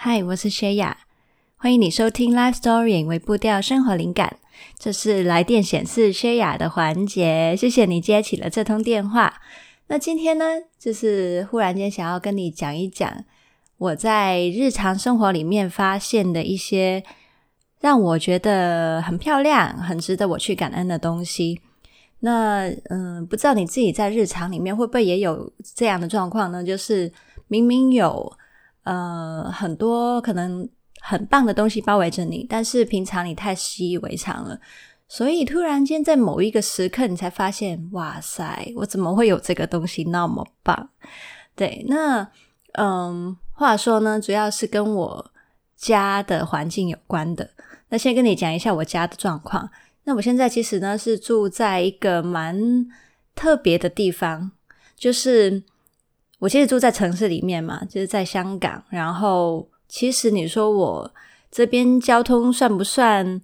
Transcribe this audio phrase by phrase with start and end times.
[0.00, 0.96] 嗨，我是薛雅，
[1.56, 4.36] 欢迎你收听 Life Story 为步调生活灵感。
[4.78, 9.40] 这是来电显示薛雅的环节，谢谢你接起了这通电话。
[9.88, 10.44] 那今天呢，
[10.78, 13.12] 就是忽然间想要跟你讲一讲
[13.78, 17.02] 我在日常生活里面发现的一些
[17.80, 21.60] 让我觉得很漂亮、很值得我去感恩的东西。
[22.20, 26.62] 那嗯，不知道你自己在日常里面会不会也有这样的状况呢？
[26.62, 27.12] 就是
[27.48, 28.37] 明明有。
[28.88, 30.66] 呃，很多可能
[31.02, 34.58] 很棒的东西包围着你，但是平常你太习以为常了，
[35.06, 40.88] 所以突然间在某一个时刻，你才发现，哇塞，我怎么会有这个东西那么棒？
[41.54, 42.26] 对，那
[42.78, 45.30] 嗯，话说呢，主要是跟我
[45.76, 47.50] 家的环境有关的。
[47.90, 49.68] 那先跟你讲一下我家的状况。
[50.04, 52.86] 那我现在其实呢是住在一个蛮
[53.34, 54.52] 特别的地方，
[54.96, 55.62] 就是。
[56.38, 58.82] 我其实住在城市里面嘛，就是在香港。
[58.90, 61.12] 然后，其实你说我
[61.50, 63.40] 这边交通算不算？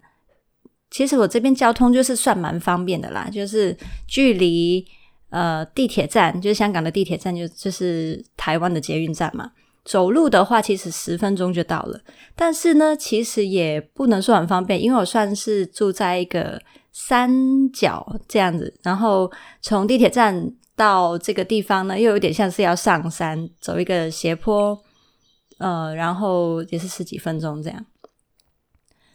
[0.91, 4.87] 其实我这边交通就是算蛮方便的啦，就是距离
[5.31, 9.51] 呃地铁站，就是香港的地铁站就，就是台湾的捷运站嘛。
[9.85, 12.01] 走路的话，其实十分钟就到了。
[12.37, 19.29] 但是呢，其实也不能说很方便，因为我算是住在一个山脚这样子，然后
[19.61, 20.55] 从地铁站。
[20.77, 24.77] 到这个地方呢，又有点像是要上山，走一个斜坡，
[25.59, 27.87] 呃，然后也是十几分钟这样。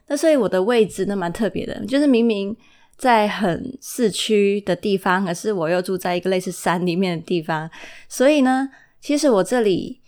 [0.07, 2.55] 那所以我的位置呢，蛮特别的，就是明明
[2.97, 7.69] 在很市区的地方，可是我又住在一个类似山里面的地方。
[8.07, 8.69] 所以呢，
[9.01, 10.01] 其实我这里，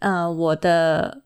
[0.00, 1.22] 呃，我的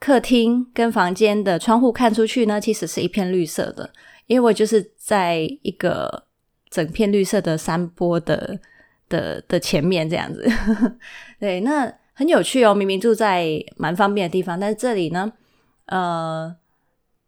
[0.00, 3.92] 客厅跟房间的窗户看出去呢，其实是一片绿色的，
[4.26, 6.24] 因为我就是在一个
[6.68, 8.58] 整片绿色的山坡的。
[9.12, 10.48] 的的前面这样子，
[11.38, 12.74] 对，那很有趣哦。
[12.74, 15.30] 明明住在蛮方便的地方，但是这里呢，
[15.86, 16.56] 呃，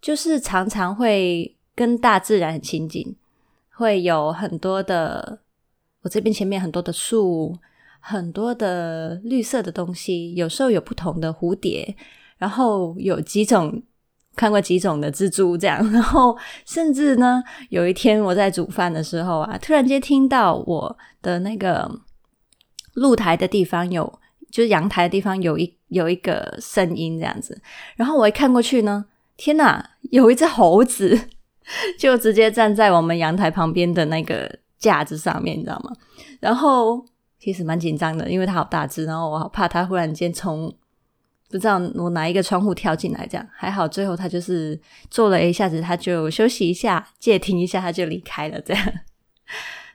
[0.00, 3.14] 就是常常会跟大自然很亲近，
[3.70, 5.40] 会有很多的，
[6.02, 7.58] 我这边前面很多的树，
[8.00, 11.94] 很多的绿色的东西，有时候有不同的蝴蝶，
[12.38, 13.82] 然后有几种。
[14.36, 16.36] 看过几种的蜘蛛这样，然后
[16.66, 21.90] 甚至呢，有一天我在煮饭的时候啊，突然间听到我的那个
[22.94, 27.60] 露台的地方有，就是阳台的地方有一有一个声音这样子，
[27.96, 29.04] 然后我一看过去呢，
[29.36, 31.28] 天哪，有一只猴子
[31.98, 35.92] 就直接站在我们阳台旁边的那个架子上面，你知道吗？
[36.40, 37.04] 然后
[37.38, 40.74] 其实蛮紧张的，因为它好大只，然后我好怕它忽然间从。
[41.50, 43.86] 不知道我哪一个窗户跳进来，这样还好。
[43.86, 48.60] 最后他就是坐了一下子，他就休息一下，借停一下，他就离开了。
[48.62, 48.84] 这样，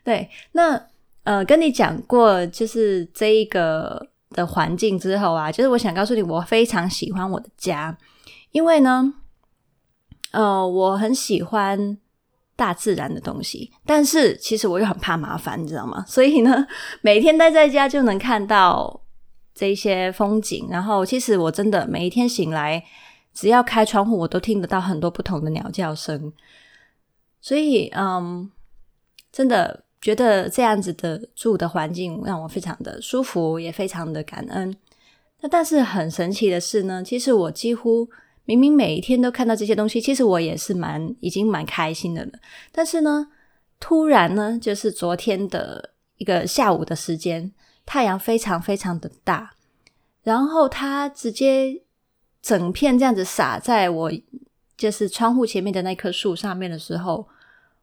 [0.03, 0.29] 对。
[0.53, 0.81] 那
[1.23, 7.97] 呃，跟你讲过就是这一个的环境之后啊，就是我想告诉你，我非常喜欢我的家，
[8.51, 9.13] 因为呢，
[10.31, 11.97] 呃，我很喜欢
[12.55, 16.05] 大自然的东西，但是其实我又很怕麻烦，你知道吗？
[16.07, 16.65] 所以呢，
[17.01, 19.01] 每天待在家就能看到。
[19.53, 22.81] 这一些风景，然后其实我真的每一天醒来，
[23.33, 26.31] 只要开窗户，我都听得到很多不同的鸟叫声。
[27.41, 28.49] 所以，嗯，
[29.31, 34.73] 真的觉得这样子的住的环境让我非常的舒服，也非常的感恩。
[35.41, 38.09] 那但是很神奇的是呢，其实我几乎
[38.45, 42.31] 明明每一天都看到这些东西，其实我也是蛮已经蛮开心的了。
[42.71, 43.27] 但是呢，
[43.79, 47.51] 突然呢，就是昨天的一个下午的时间。
[47.89, 49.55] 太阳非常非常的大，
[50.21, 51.81] 然后它直接
[52.39, 54.11] 整片这样子洒在我
[54.77, 57.27] 就是窗户前面的那棵树上面的时候，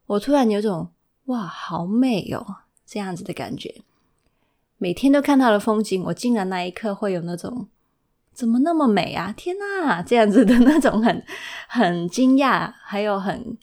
[0.07, 0.93] 我突然有种
[1.25, 3.83] 哇，好美哦，这样子的感觉。
[4.79, 7.67] 每天都看到的风景，我竟然那一刻会有那种
[8.33, 9.35] 怎么那么美啊！
[9.37, 11.25] 天哪，这样子的那种很
[11.67, 13.59] 很惊讶，还有很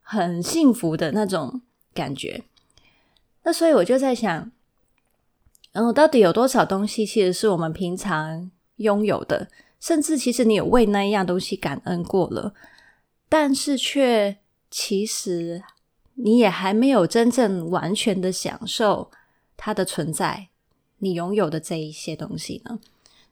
[0.00, 1.62] 很幸福的那种
[1.94, 2.42] 感觉。
[3.44, 4.50] 那所以我就在想。
[5.72, 9.48] 然后到底有多少东西其实是我们平常拥有的，
[9.80, 12.52] 甚至其实你有为那一样东西感恩过了，
[13.28, 14.36] 但是却
[14.70, 15.62] 其实
[16.14, 19.10] 你也还没有真正完全的享受
[19.56, 20.48] 它的存在，
[20.98, 22.78] 你拥有的这一些东西呢？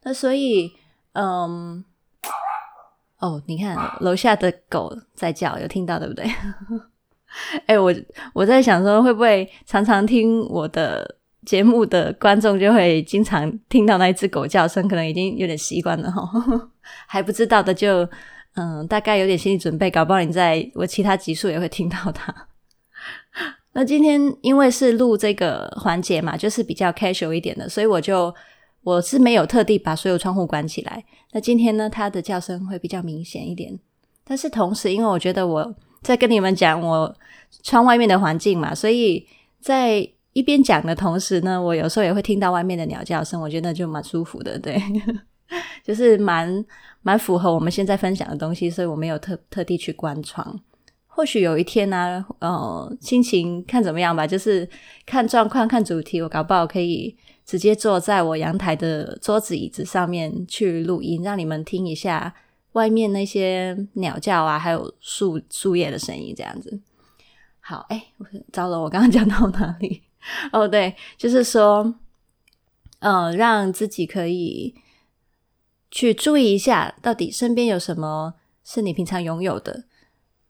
[0.03, 0.73] 那所以，
[1.13, 1.85] 嗯，
[3.19, 6.25] 哦，你看楼下的狗在叫，有听到对不对？
[7.67, 7.95] 哎，我
[8.33, 11.17] 我在想说，会不会常常听我的？
[11.45, 16.71] 节目的观众就会经常听到那一只狗叫声，可能已经有点习惯了哈。
[17.07, 18.09] 还不知道的就
[18.55, 22.35] 嗯，大概有点心理准备，搞不好你在我其他集数也会听到它。
[23.73, 28.35] 那今天因为是录这个环节嘛，就是比较 casual 一点的，所以我就
[28.83, 31.05] 我是没有特地把所有窗户关起来。
[31.33, 33.79] 那今天呢，它的叫声会比较明显一点。
[34.25, 37.17] 但是同时，因为我觉得我在跟你们讲我
[37.63, 39.27] 窗外面的环境嘛，所以
[39.61, 44.81] 在一边讲的同时呢，我有时候也会听到外面的鸟叫声，我觉得就蛮舒服的，对，
[45.83, 46.65] 就是蛮
[47.03, 50.61] 蛮符合我们现在分享的东西，所以我没有特特地去关窗。
[51.13, 54.67] 或许有一天呢、啊，呃，心情看怎么样吧，就是
[55.05, 62.33] 看状况、看主题，我搞不好可以直接坐在我阳台的桌子、椅子上面去录音，让你们听一下
[62.73, 66.81] 外面那些鸟叫啊，还有树树叶的声音，这样子。
[67.59, 68.03] 好，哎，
[68.53, 70.01] 糟了，我刚刚讲到哪里？
[70.53, 71.95] 哦，对，就是说，
[73.01, 74.75] 呃，让自己可以
[75.91, 78.35] 去注意一下，到底身边有什么
[78.65, 79.85] 是你平常拥有的。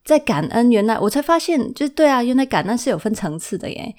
[0.03, 3.95] 在感恩，原来我才发现，就是对啊，原来感恩是有分层次的耶。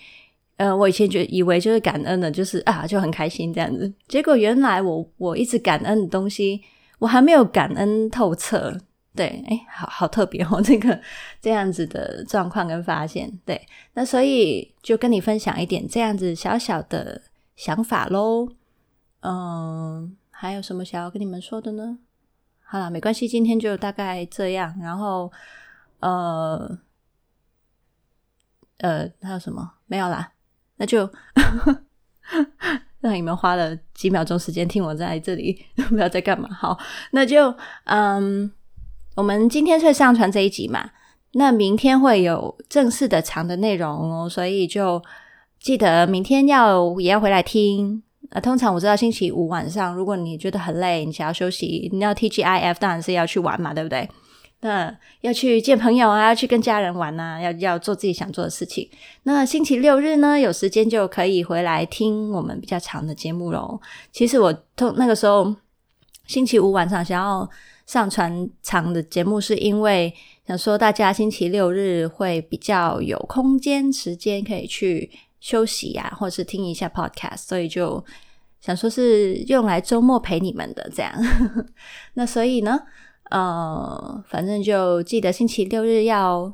[0.58, 3.92] 呃，我以前觉以为就是感恩的，就是啊就很开心这样子。
[4.08, 6.62] 结果原来我我一直感恩的东西，
[7.00, 8.78] 我还没有感恩透彻。
[9.16, 11.00] 对，诶，好好特别哦，这个
[11.42, 13.32] 这样子的状况跟发现。
[13.46, 17.22] 对，那所以就跟你分享一点这样子小小的
[17.56, 18.48] 想法喽。
[19.22, 22.00] 嗯，还有什么想要跟你们说的呢？
[22.64, 25.32] 好了，没关系，今天就大概这样，然后。
[26.02, 26.80] 呃，
[28.78, 29.74] 呃，还有什么？
[29.86, 30.32] 没有啦，
[30.78, 31.08] 那就
[33.02, 36.50] 让你们花了几秒钟时间听我在这里 不知道在干嘛。
[36.52, 36.76] 好，
[37.12, 38.52] 那就嗯，
[39.16, 40.92] 我们今天会上传这一集嘛，
[41.34, 45.02] 那明天会有正式的长的内容哦，所以就
[45.60, 48.02] 记得明天要也要回来听。
[48.30, 54.10] 呃，通常我知道星期五晚上，如果你觉得很累，你想要休息，你要 TGIF，当然是要去玩嘛，对不对？
[54.62, 58.90] 那要去见朋友啊，要去跟家人玩啊，要要做自己想做的事情。
[59.24, 63.82] 那星期六日呢，有时间就可以回来听我们比较长的节目喽。
[64.14, 65.54] 其实我通那个时候
[66.26, 67.50] 星期五晚上想要
[67.92, 70.14] 上传长的节目，是因为
[70.48, 75.12] 想说大家星期六日会比较有空间时间可以去
[75.42, 78.02] 休息呀、啊，或是听一下 podcast，所以就
[78.62, 81.14] 想说是用来周末陪你们的这样。
[82.16, 82.80] 那所以呢？
[83.30, 86.54] 呃，反正就记得星期六日要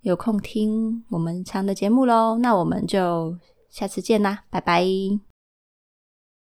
[0.00, 2.38] 有空听我们长的节目喽。
[2.38, 3.36] 那我们就
[3.70, 5.31] 下次见啦，拜拜。